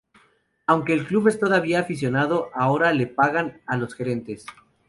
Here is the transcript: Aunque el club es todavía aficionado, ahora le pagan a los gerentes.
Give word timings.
Aunque 0.65 0.93
el 0.93 1.05
club 1.05 1.27
es 1.27 1.37
todavía 1.39 1.79
aficionado, 1.81 2.49
ahora 2.55 2.91
le 2.91 3.05
pagan 3.05 3.61
a 3.67 3.77
los 3.77 3.93
gerentes. 3.93 4.47